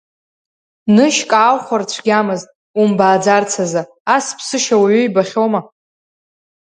Нышьк 0.95 1.31
ааухәар 1.41 1.83
цәгьамызт, 1.91 2.47
умбааӡарц 2.81 3.51
азы, 3.63 3.81
ас 4.15 4.25
ԥсышьа 4.37 4.75
уаҩы 4.81 5.01
ибахьоума. 5.07 5.61